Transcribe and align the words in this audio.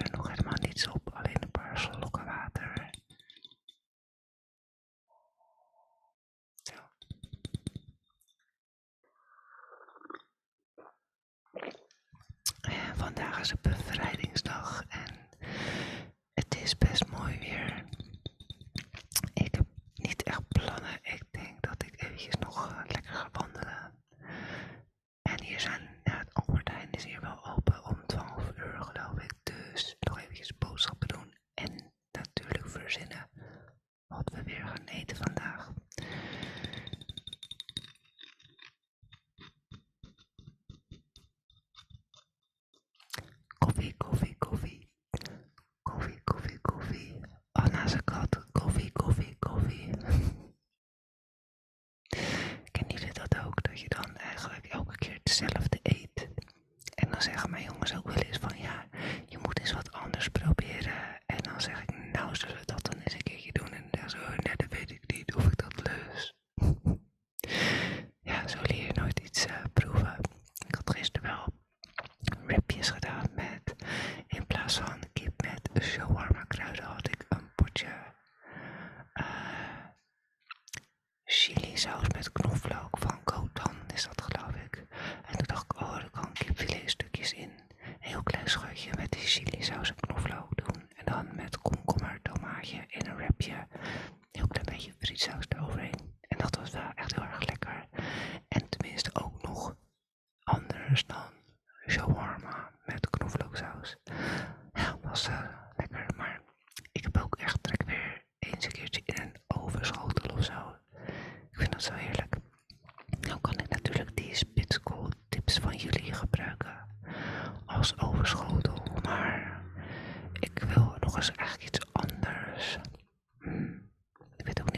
enojar 0.00 0.41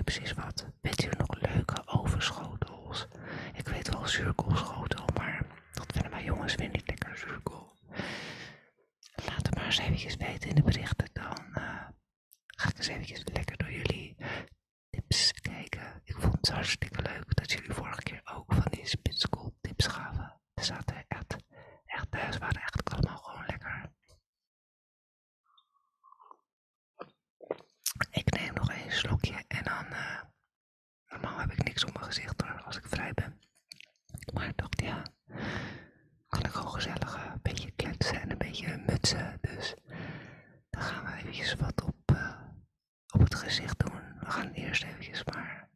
precies 0.04 0.32
wat. 0.32 0.66
Weet 0.80 1.04
u 1.04 1.08
nog 1.18 1.40
leuke 1.40 1.82
overschotels? 1.86 3.06
Ik 3.54 3.68
weet 3.68 3.88
wel 3.88 4.06
cirkelschotel, 4.06 5.04
maar 5.14 5.46
dat 5.72 5.92
vinden 5.92 6.10
wij 6.10 6.24
jongens 6.24 6.54
weer 6.54 6.68
niet 6.68 6.86
lekker 6.86 7.16
cirkel. 7.18 7.72
Laat 9.26 9.46
het 9.46 9.54
maar 9.54 9.64
eens 9.64 9.78
eventjes 9.78 10.16
weten 10.16 10.48
in 10.48 10.54
de 10.54 10.62
berichten. 10.62 11.08
Dan 11.12 11.54
eh, 11.54 11.86
ga 12.46 12.68
ik 12.68 12.76
eens 12.76 12.86
eventjes 12.86 13.22
lekker 13.32 13.56
door 13.56 13.72
jullie 13.72 14.16
tips 14.90 15.32
kijken. 15.32 16.00
Ik 16.04 16.16
vond 16.18 16.34
het 16.34 16.48
hartstikke 16.48 17.02
leuk 17.02 17.34
dat 17.36 17.52
jullie 17.52 17.72
vorige 17.72 18.02
keer 18.02 18.20
ook 18.24 18.52
van 18.52 18.66
die 18.70 18.86
spitskool 18.86 19.54
tips 19.60 19.86
gaven. 19.86 20.40
Ze 20.54 20.64
zaten 20.64 21.04
echt, 21.08 21.36
echt 21.86 22.06
eh, 22.10 22.20
thuis, 22.20 22.38
waren 22.38 22.62
echt 22.62 22.92
allemaal 22.92 23.16
gewoon 23.16 23.44
lekker. 23.46 23.92
Ik 28.10 28.30
neem 28.38 28.54
nog 28.54 28.70
een 28.72 28.92
slokje 28.92 29.43
eh, 29.82 30.20
normaal 31.08 31.38
heb 31.38 31.50
ik 31.52 31.64
niks 31.64 31.84
op 31.84 31.92
mijn 31.92 32.04
gezicht 32.04 32.40
hoor, 32.40 32.62
als 32.62 32.76
ik 32.76 32.86
vrij 32.86 33.12
ben. 33.14 33.40
Maar 34.32 34.48
ik 34.48 34.56
dacht, 34.56 34.80
ja, 34.80 35.02
kan 36.28 36.44
ik 36.44 36.50
gewoon 36.52 36.72
gezellig 36.72 37.16
eh, 37.16 37.30
een 37.32 37.42
beetje 37.42 37.70
kletsen 37.70 38.20
en 38.20 38.30
een 38.30 38.38
beetje 38.38 38.76
mutsen. 38.86 39.38
Dus 39.40 39.74
dan 40.70 40.82
gaan 40.82 41.04
we 41.04 41.12
eventjes 41.12 41.54
wat 41.54 41.82
op, 41.82 41.96
eh, 42.06 42.40
op 43.14 43.20
het 43.20 43.34
gezicht 43.34 43.78
doen. 43.78 44.18
We 44.20 44.30
gaan 44.30 44.50
eerst 44.52 44.82
eventjes 44.82 45.24
maar 45.24 45.68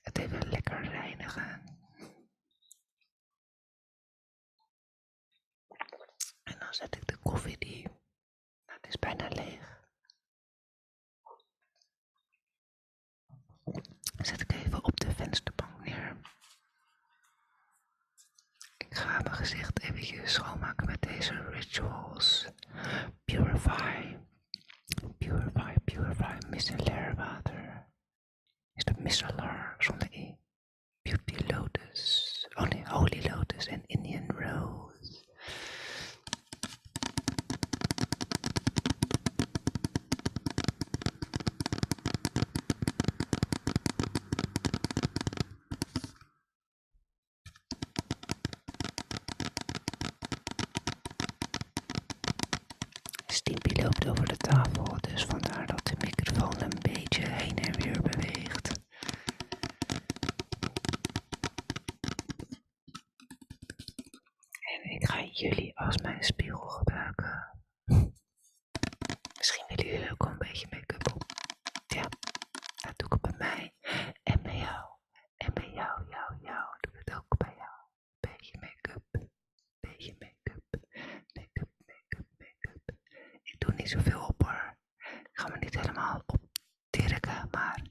het 0.00 0.18
even 0.18 0.48
lekker 0.48 0.88
reinigen. 0.88 1.62
En 6.42 6.58
dan 6.58 6.74
zet 6.74 6.96
ik 6.96 7.06
de 7.06 7.16
koffie 7.16 7.58
die, 7.58 7.82
nou, 8.66 8.78
is 8.88 8.98
bijna 8.98 9.28
leeg. 9.28 9.79
Zet 14.22 14.40
ik 14.40 14.52
even 14.52 14.84
op 14.84 15.00
de 15.00 15.09
over 54.08 54.26
de 54.28 54.36
tafel, 54.36 54.96
dus 55.00 55.24
vandaar 55.24 55.66
dat 55.66 55.86
de 55.86 55.94
microfoon 56.04 56.54
een 56.62 56.78
beetje 56.92 57.22
heen 57.28 57.56
en 57.56 57.82
weer 57.82 58.00
beweegt. 58.02 58.80
En 64.84 64.90
ik 64.90 65.08
ga 65.08 65.24
jullie 65.32 65.78
als 65.78 65.96
mijn 65.96 66.22
spiegel 66.24 66.58
gebruiken. 66.68 66.89
Niet 83.80 83.90
zoveel 83.90 84.20
op 84.20 84.42
hoor. 84.42 84.76
Ik 84.98 85.30
ga 85.32 85.48
me 85.48 85.56
niet 85.58 85.80
helemaal 85.80 86.22
optirken, 86.26 87.48
maar 87.50 87.82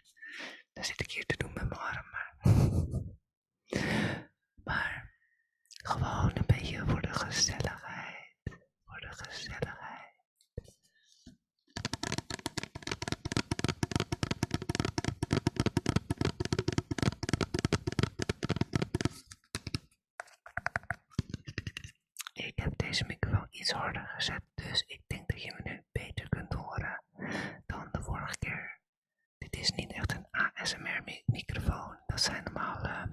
dan 0.73 0.83
zit 0.83 0.99
ik 1.01 1.11
hier 1.11 1.25
te 1.25 1.37
doen 1.37 1.53
met 1.53 1.69
mijn 1.69 1.81
armen. 1.81 3.17
Maar 4.63 5.11
gewoon 5.67 6.31
een 6.35 6.45
beetje 6.45 6.83
voor 6.87 7.01
de 7.01 7.13
gezelligheid. 7.13 8.27
Voor 8.85 8.99
de 8.99 9.11
gezelligheid. 9.11 9.87
Ik 22.33 22.59
heb 22.59 22.77
deze 22.77 23.05
microfoon 23.07 23.47
iets 23.49 23.71
harder 23.71 24.07
gezet, 24.07 24.41
dus 24.55 24.81
ik 24.87 25.01
denk 25.07 25.27
dat 25.29 25.43
je 25.43 25.53
me 25.57 25.69
nu 25.69 25.83
beter 25.91 26.29
kunt 26.29 26.53
horen 26.53 27.03
dan 27.65 27.87
de 27.91 28.01
vorige 28.01 28.37
keer. 28.39 28.79
Dit 29.37 29.55
is 29.55 29.71
niet 29.71 29.91
echt 29.91 30.11
een 30.13 30.27
ASMR-microfoon, 30.31 31.97
dat 32.07 32.21
zijn 32.21 32.43
normaal 32.43 32.85
uh, 32.85 33.03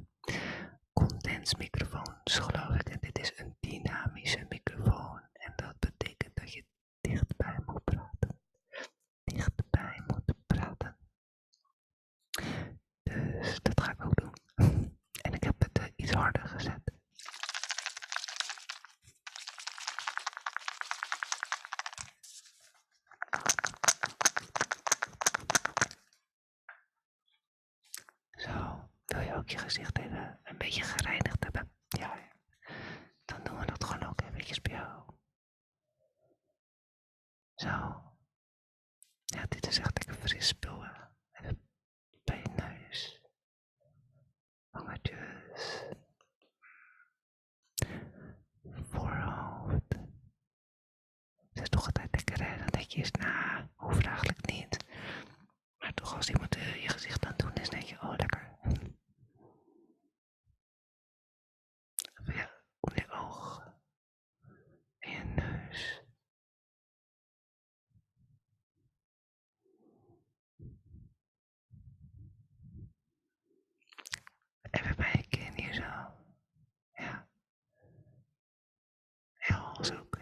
condensmicrofoons, 0.93 2.39
geloof 2.39 2.75
ik. 2.81 2.89
En 2.89 2.99
dit 3.01 3.19
is 3.19 3.33
een 3.39 3.57
dynamische 3.61 4.47
microfoon, 4.49 5.21
en 5.33 5.53
dat 5.57 5.79
betekent 5.79 6.37
dat 6.37 6.53
je 6.53 6.65
dichtbij 7.01 7.59
moet 7.67 7.85
praten. 7.85 8.41
Dichtbij 9.25 10.03
moet 10.07 10.35
praten. 10.47 10.97
Dus 13.03 13.59
dat 13.63 13.81
ga 13.81 13.91
ik 13.93 14.05
ook 14.05 14.17
doen. 14.17 14.35
En 15.23 15.33
ik 15.33 15.43
heb 15.45 15.55
het 15.59 15.79
uh, 15.79 15.85
iets 15.97 16.13
harder 16.13 16.49
gezet. 16.49 16.95
Zo, 28.37 28.89
wil 29.07 29.43
je 29.79 30.16
Awesome. 79.87 80.16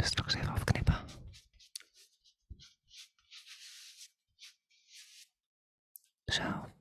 Dus 0.00 0.08
straks 0.08 0.34
even 0.34 0.48
afknippen. 0.52 0.94
Zo. 6.24 6.74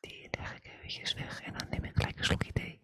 Die 0.00 0.28
leg 0.30 0.56
ik 0.56 0.64
eventjes 0.66 1.14
weg 1.14 1.40
en 1.40 1.52
dan 1.58 1.68
neem 1.68 1.84
ik 1.84 1.94
gelijk 1.94 2.18
een 2.18 2.24
slokje 2.24 2.52
thee. 2.52 2.82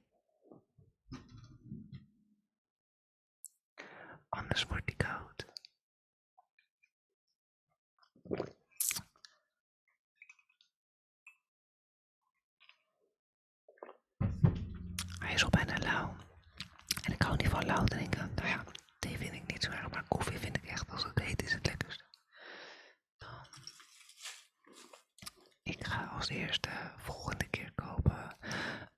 Anders 4.28 4.64
wordt 4.64 4.86
die 4.86 4.96
koud. 4.96 5.46
Hij 15.18 15.34
is 15.34 15.44
al 15.44 15.50
bijna 15.50 15.78
lauw. 15.78 16.29
Ik 17.20 17.26
hou 17.26 17.36
niet 17.36 17.48
van 17.48 17.66
lauw 17.66 17.84
drinken. 17.84 18.30
Nou 18.34 18.48
ja, 18.48 18.64
thee 18.98 19.16
vind 19.16 19.32
ik 19.34 19.46
niet 19.52 19.62
zo 19.64 19.70
erg, 19.70 19.90
maar 19.90 20.04
koffie 20.08 20.38
vind 20.38 20.56
ik 20.56 20.64
echt 20.64 20.90
als 20.90 21.04
het 21.04 21.18
heet 21.18 21.42
is 21.42 21.52
het 21.52 21.66
lekkerste. 21.66 22.04
Dan. 23.18 23.46
Ik 25.62 25.86
ga 25.86 26.04
als 26.04 26.28
eerste 26.28 26.68
volgende 26.96 27.46
keer 27.48 27.72
kopen 27.74 28.36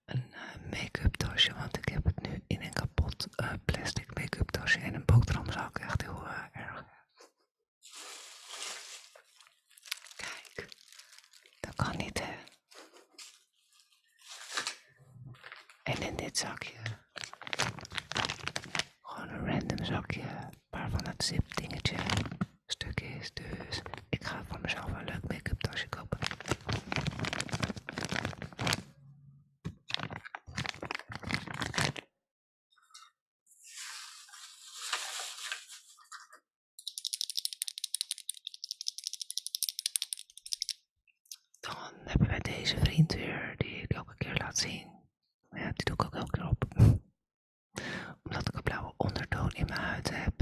een 0.04 0.32
eh, 0.32 0.70
make-up 0.70 1.16
tasje, 1.16 1.54
want 1.54 1.76
ik 1.76 1.88
heb 1.88 2.04
het 2.04 2.20
nu 2.28 2.42
in 2.46 2.62
een 2.62 2.72
kapot 2.72 3.28
eh, 3.36 3.52
plastic 3.64 4.14
make-up 4.14 4.50
tasje 4.50 4.78
en 4.78 4.94
een 4.94 5.04
boterhamzak. 5.04 5.78
Echt 5.78 6.02
heel 6.02 6.26
eh, 6.26 6.44
erg. 6.52 6.84
Kijk, 10.16 10.68
dat 11.60 11.74
kan 11.74 11.96
niet 11.96 12.20
hè. 12.22 12.34
En 15.82 16.02
in 16.02 16.16
dit 16.16 16.38
zakje. 16.38 16.72
Gewoon 19.02 19.28
een 19.28 19.46
random 19.46 19.71
zakje. 19.84 20.22
Waarvan 20.70 21.00
het 21.08 21.24
zip 21.24 21.54
dingetje 21.56 21.96
stuk 22.66 23.00
is. 23.00 23.30
Dus 23.32 23.82
ik 24.08 24.24
ga 24.24 24.42
voor 24.48 24.58
mezelf 24.62 24.86
een 24.86 25.04
leuk 25.04 25.28
make-up 25.28 25.60
tasje 25.60 25.88
kopen. 25.88 26.18
water 50.04 50.32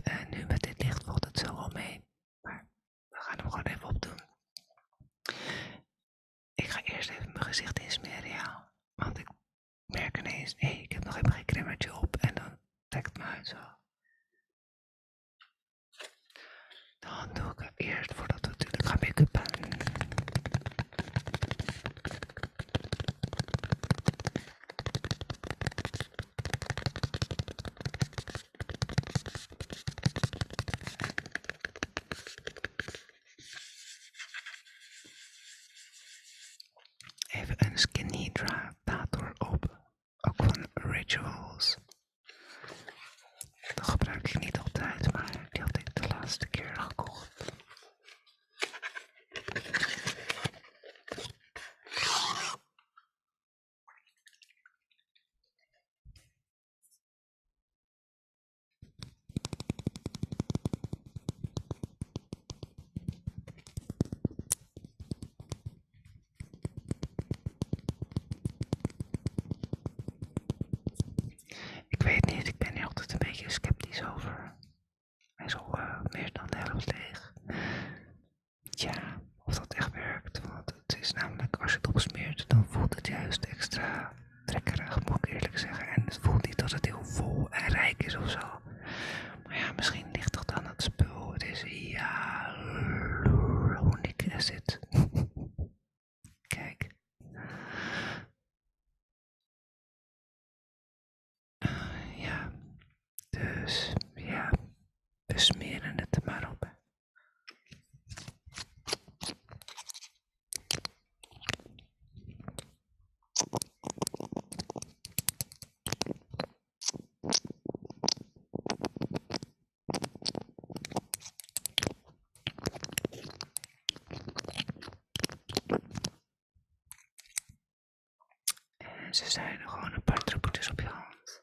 Ze 129.11 129.31
zijn 129.31 129.69
gewoon 129.69 129.93
een 129.93 130.03
paar 130.03 130.19
druppeltjes 130.19 130.71
op 130.71 130.81
je 130.81 130.87
hand. 130.87 131.43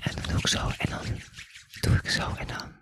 En 0.00 0.14
dat 0.14 0.24
doe 0.24 0.38
ik 0.38 0.46
zo 0.46 0.70
en 0.78 0.90
dan 0.90 1.04
doe 1.80 1.94
ik 1.96 2.10
zo 2.10 2.34
en 2.34 2.46
dan 2.46 2.81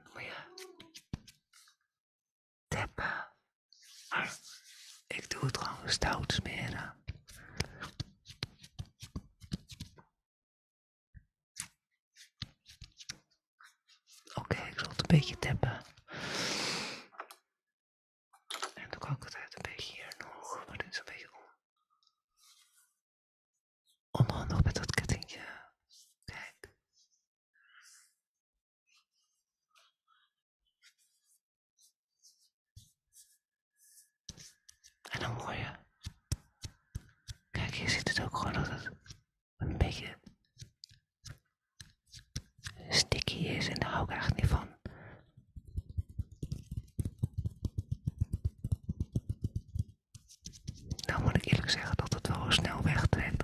zeggen 51.71 51.97
dat 51.97 52.13
het 52.15 52.29
wel 52.29 52.45
snel 52.49 52.83
wegtrekt. 52.83 53.40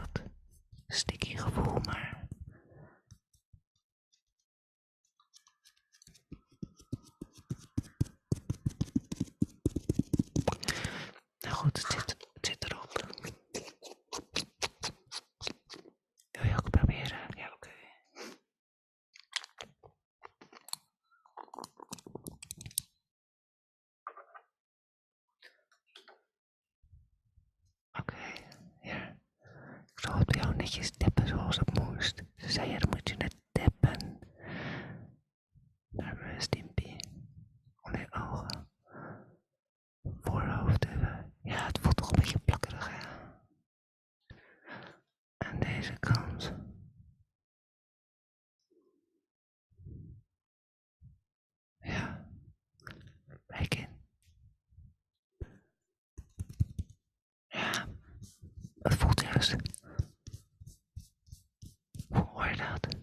hoor 62.08 62.46
je 62.48 62.56
dat? 62.56 62.94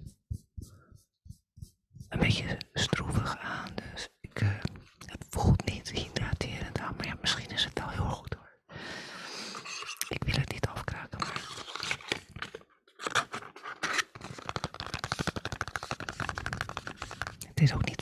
Een 2.09 2.19
beetje 2.19 2.57
stroevig 2.73 3.37
aan, 3.37 3.69
dus 3.75 4.09
ik, 4.21 4.41
uh, 4.41 4.49
het 5.05 5.25
voelt 5.29 5.65
niet 5.65 5.89
hydraterend 5.91 6.79
aan, 6.79 6.93
maar 6.97 7.05
ja, 7.05 7.15
misschien 7.21 7.49
is 7.49 7.63
het 7.65 7.79
wel 7.79 7.89
heel 7.89 8.09
goed 8.09 8.33
hoor. 8.33 8.57
Ik 10.09 10.23
wil 10.23 10.35
het 10.35 10.51
niet 10.51 10.67
afkraken. 10.67 11.19
Het 17.47 17.61
is 17.61 17.73
ook 17.73 17.85
niet 17.85 17.92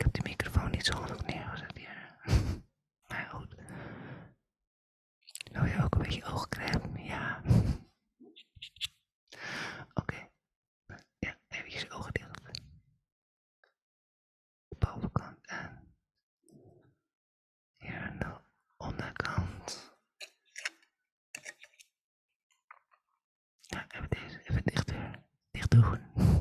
Ik 0.00 0.06
heb 0.06 0.14
de 0.24 0.28
microfoon 0.28 0.70
niet 0.70 0.86
zo 0.86 0.92
handig 0.92 1.26
neergezet 1.26 1.76
hier. 1.76 2.16
maar 3.08 3.28
goed. 3.30 3.54
Wil 5.52 5.64
je 5.64 5.82
ook 5.82 5.94
een 5.94 6.02
beetje 6.02 6.24
oogcrème? 6.24 7.02
Ja. 7.02 7.42
Oké. 10.00 10.28
Ja, 11.18 11.38
even 11.48 11.70
je 11.70 11.90
ogen 11.90 12.12
dicht. 12.12 12.44
De 14.68 14.76
bovenkant 14.78 15.46
en 15.46 15.94
hier 17.76 18.00
aan 18.00 18.18
de 18.18 18.40
onderkant. 18.76 19.94
Ja, 23.60 23.86
even 23.88 24.08
deze, 24.08 24.40
even 24.42 24.62
dichter, 24.64 25.22
dicht 25.50 25.70
doen. 25.70 26.39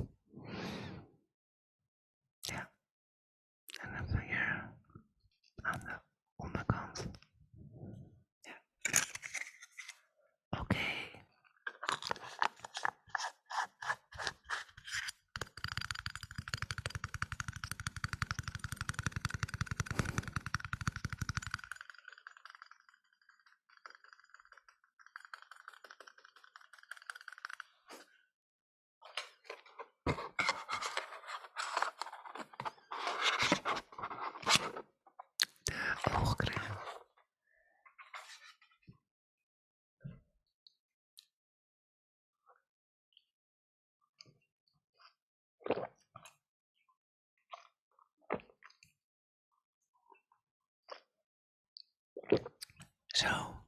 Zo. 53.20 53.64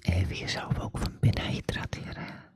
Even 0.00 0.36
jezelf 0.36 0.78
ook 0.78 0.98
van 0.98 1.18
binnen 1.20 1.46
hydrateren. 1.46 2.51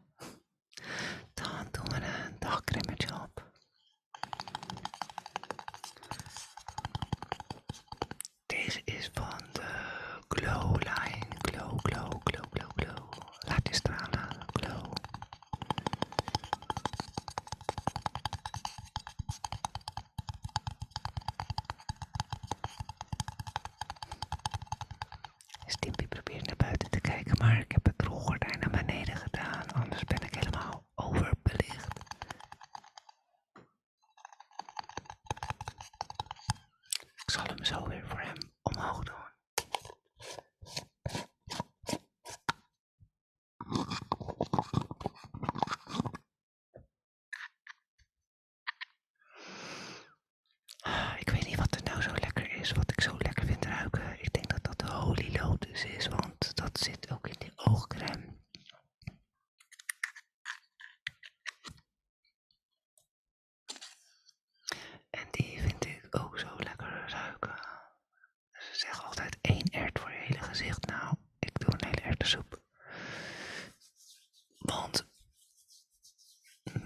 solely 37.67 38.01
for 38.09 38.19
him. 38.19 38.56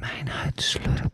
mijn 0.00 0.28
huid 0.28 0.62
slurpt. 0.62 1.09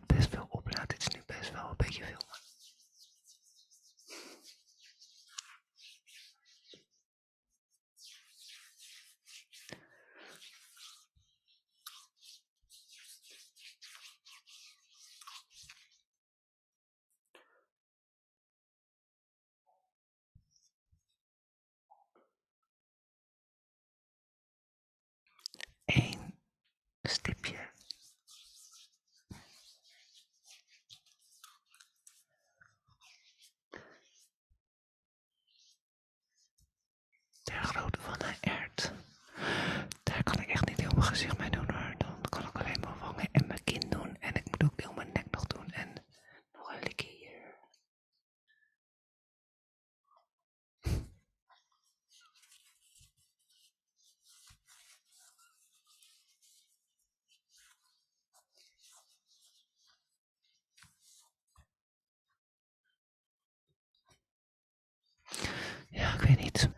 finito 66.27 66.69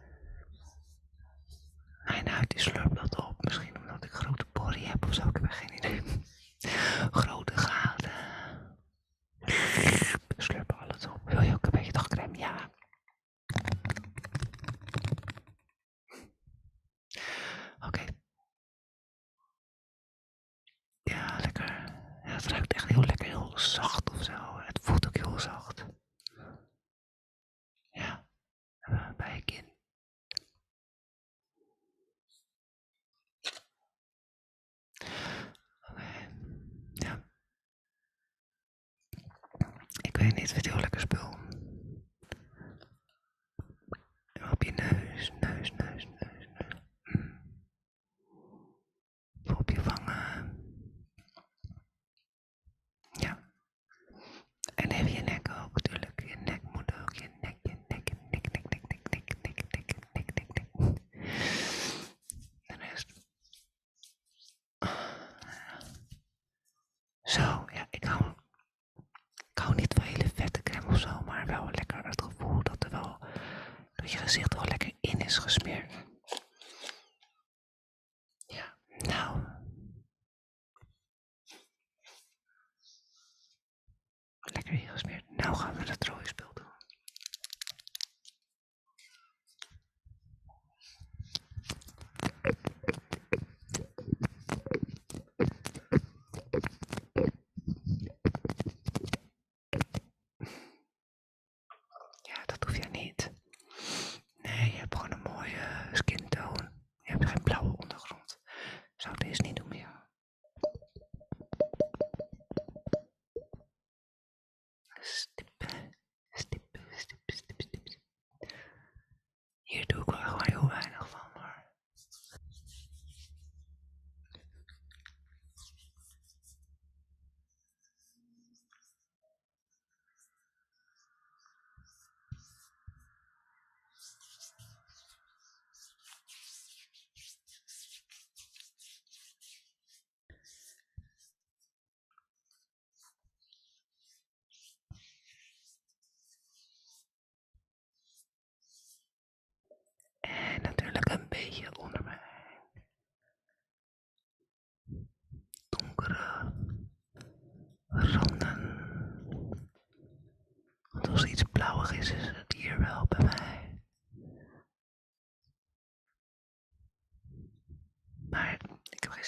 dit 40.53 40.63
video 40.63 40.79
lekker 40.81 40.99
spul. 40.99 41.28
is 75.29 75.37
gesmeerd. 75.37 75.98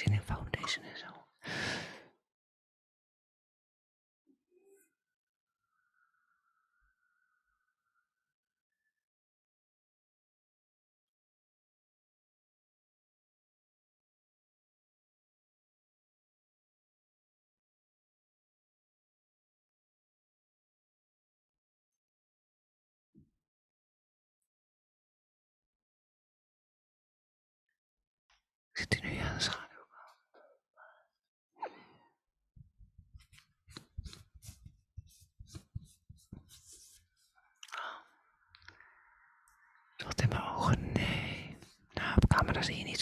using 0.08 0.20
foundation 0.20 0.84
is 0.96 1.04
on. 1.08 1.21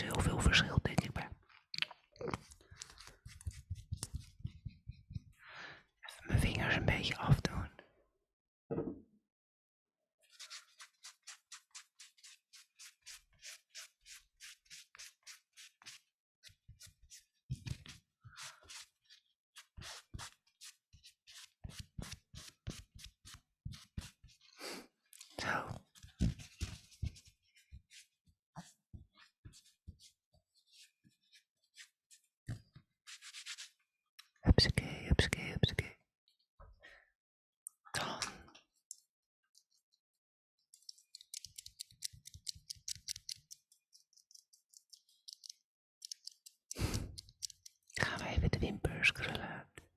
heel 0.02 0.22
veel 0.22 0.39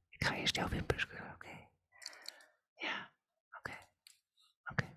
Ik 0.09 0.25
ga 0.27 0.35
eerst 0.35 0.57
jouw 0.57 0.69
wimpers 0.69 1.07
krullen, 1.07 1.33
oké? 1.35 1.69
Ja, 2.77 3.11
oké. 3.59 3.73
Oké. 4.71 4.93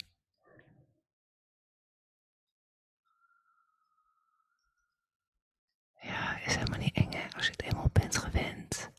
Ja, 6.02 6.40
is 6.40 6.56
helemaal 6.56 6.80
niet 6.80 6.96
eng 6.96 7.12
hè? 7.14 7.28
Als 7.36 7.46
je 7.46 7.52
het 7.52 7.62
eenmaal 7.62 7.90
bent 7.92 8.18
gewend, 8.18 8.90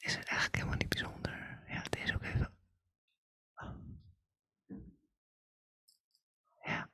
is 0.00 0.14
het 0.14 0.24
eigenlijk 0.26 0.54
helemaal 0.54 0.76
niet 0.76 0.88
bijzonder. 0.88 1.62
Ja, 1.68 1.82
deze 1.90 2.14
ook 2.14 2.22
even. 2.22 2.54
Ja. 6.64 6.90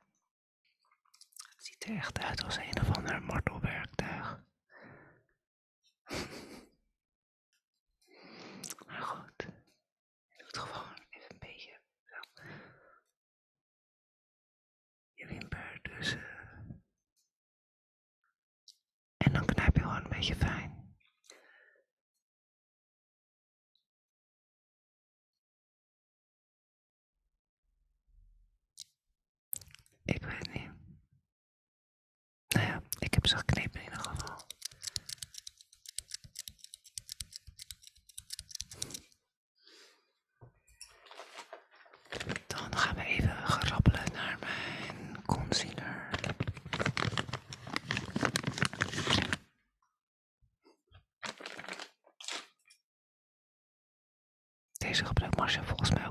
Het 1.55 1.65
ziet 1.65 1.83
er 1.85 1.95
echt 1.95 2.19
uit 2.19 2.43
als 2.43 2.57
een 2.57 2.81
of 2.81 2.97
ander 2.97 3.21
martelwerk. 3.23 3.86
Je 54.97 55.09
op. 55.09 55.19
Maar 55.19 55.27
ik 55.29 55.37
mag 55.37 56.06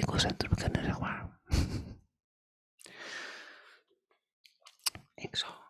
winkelcentrum 0.00 0.54
kunnen, 0.54 0.84
zeg 0.84 1.00
maar. 1.00 1.40
Ik 5.14 5.36
zal. 5.36 5.69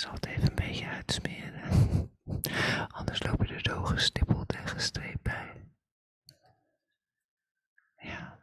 Zal 0.00 0.12
het 0.12 0.26
even 0.26 0.48
een 0.48 0.54
beetje 0.54 0.86
uitsmeren. 0.88 2.10
Anders 2.98 3.22
lopen 3.22 3.48
er 3.48 3.60
zo 3.62 3.82
gestippeld 3.84 4.52
en 4.52 4.66
gestreept 4.68 5.22
bij. 5.22 5.64
Ja. 7.96 8.38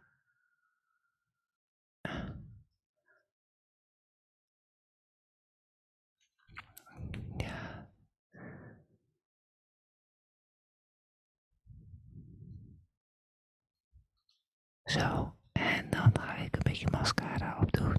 Ja. 7.37 7.87
Zo, 14.85 15.35
en 15.51 15.89
dan 15.89 16.11
ga 16.19 16.35
ik 16.35 16.55
een 16.55 16.63
beetje 16.63 16.87
mascara 16.91 17.57
opdoen. 17.61 17.95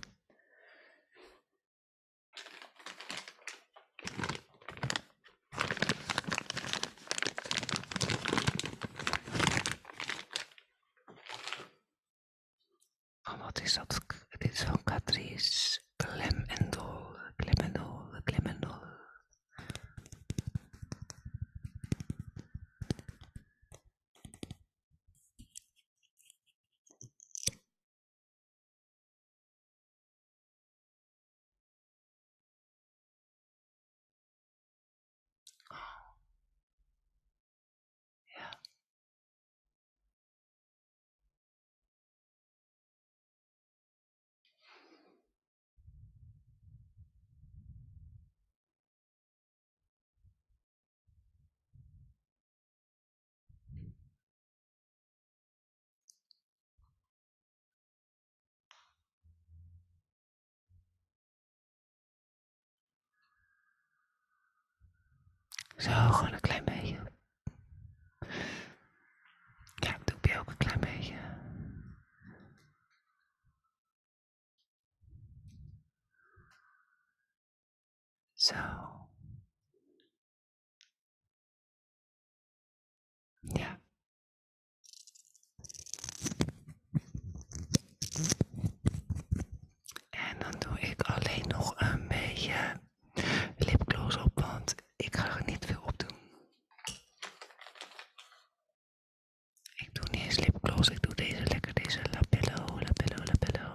Oh, 13.22 13.40
wat 13.44 13.60
is 13.60 13.74
dat? 13.74 14.00
Dit 14.38 14.52
is 14.52 14.62
van 14.62 14.82
Catrice. 14.84 15.80
Klem 15.96 16.44
en 16.46 16.70
dol, 16.70 17.16
klem 17.36 17.54
en 17.64 17.72
dol, 17.72 18.00
klem 18.24 18.46
en 18.46 18.60
dol. 18.60 18.76
Ja. 38.26 38.50
Zo, 65.78 65.90
gewoon 65.90 66.32
een 66.32 66.40
klein 66.40 66.64
beetje. 66.64 67.12
Ja, 69.74 69.98
doe 70.04 70.16
ik 70.16 70.20
bij 70.20 70.38
ook 70.38 70.48
een 70.50 70.56
klein 70.56 70.80
beetje. 70.80 71.16
Zo. 78.34 78.54
Ja. 83.40 83.80
En 90.10 90.38
dan 90.38 90.50
doe 90.58 90.80
ik 90.80 91.02
alleen 91.02 91.44
nog 91.48 91.80
een 91.80 92.08
beetje 92.08 92.80
ik 95.08 95.16
ga 95.16 95.36
er 95.38 95.42
niet 95.46 95.64
veel 95.66 95.82
op 95.86 95.98
doen. 95.98 96.16
Ik 99.74 99.94
doe 99.94 100.04
niet 100.10 100.22
eens 100.22 100.38
lipgloss, 100.38 100.88
ik 100.88 101.02
doe 101.02 101.14
deze 101.14 101.44
lekker, 101.44 101.72
deze 101.74 102.00
Lapello, 102.12 102.64
Lapello, 102.80 103.24
Lapello. 103.24 103.74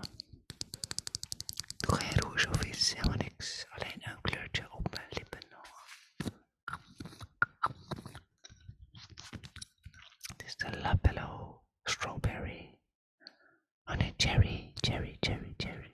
Ik 1.67 1.77
doe 1.77 1.95
geen 1.95 2.19
rouge 2.19 2.49
of 2.49 2.63
iets, 2.65 2.93
helemaal 2.95 3.17
niks. 3.17 3.65
Alleen 3.69 3.99
een 4.01 4.21
kleurtje 4.21 4.71
op 4.71 4.89
mijn 4.95 5.07
lippen 5.09 5.39
nog. 5.49 5.87
Het 10.21 10.43
is 10.45 10.55
de 10.55 10.77
Lapello 10.79 11.61
Strawberry. 11.83 12.77
Oh 13.85 13.95
nee, 13.95 14.13
Cherry, 14.17 14.71
Cherry, 14.75 15.17
Cherry, 15.19 15.53
Cherry. 15.57 15.91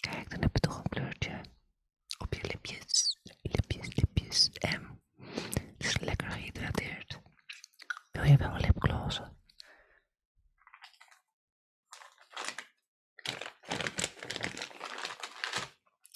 Kijk, 0.00 0.30
dan 0.30 0.40
heb 0.42 0.50
je 0.52 0.60
toch 0.60 0.76
een 0.78 0.88
kleurtje 0.90 1.40
op 2.18 2.34
je 2.34 2.42
lipjes. 2.46 3.18
Lipjes, 3.42 3.94
lipjes. 3.96 4.48
En 4.50 5.02
het 5.46 5.74
is 5.86 5.98
lekker 5.98 6.30
gehydrateerd. 6.30 7.20
Wil 8.10 8.24
je 8.24 8.36
wel 8.36 8.54
een 8.54 8.60
lipglossen? 8.60 9.36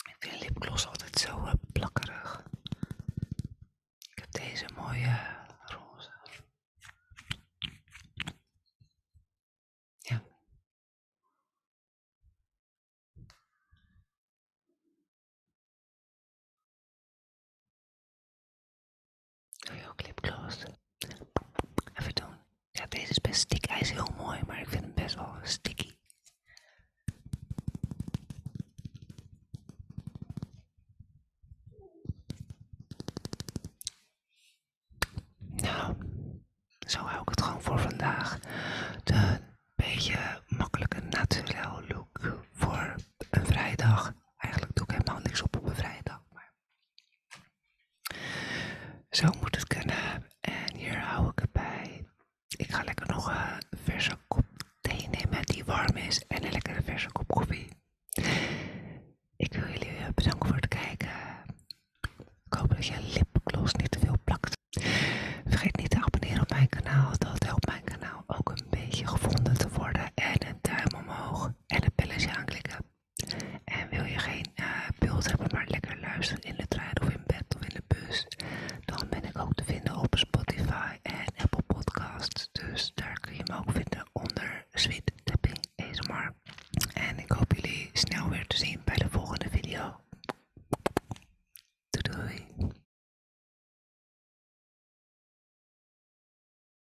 Ik 0.09 0.17
vind 0.19 0.41
lipgloss 0.41 0.87
altijd 0.87 1.19
zo 1.19 1.45
eh, 1.45 1.53
plakkerig. 1.73 2.43
Ik 4.11 4.19
heb 4.19 4.31
deze 4.33 4.67
mooie 4.75 5.37
roze. 5.65 6.11
Ja. 10.01 10.23
Doe 19.57 19.77
je 19.77 19.89
ook 19.89 20.03
lipgloss? 20.07 20.63
Even 21.95 22.15
doen. 22.15 22.37
Ja, 22.71 22.87
deze 23.07 23.21
is 23.21 23.31
best 23.31 23.41
sticky. 23.41 23.73
Hij 23.73 23.81
is 23.81 23.91
heel 23.91 24.09
mooi, 24.17 24.41
maar 24.47 24.61
ik 24.61 24.69
vind 24.69 24.85
hem 24.85 24.95
best 24.95 25.15
wel 25.15 25.35
sticky. 25.43 25.91
Nou, 35.39 35.97
zo 36.87 36.99
hou 36.99 37.21
ik 37.21 37.29
het 37.29 37.43
gewoon 37.43 37.63
voor 37.63 37.79
vandaag. 37.79 38.39
De 39.05 39.41
beetje 39.75 40.43
makkelijke 40.49 41.01
naturel 41.01 41.83
look 41.89 42.16